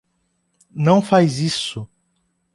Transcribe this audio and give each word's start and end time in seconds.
Não 0.73 0.99
faz 0.99 1.37
isso! 1.41 1.87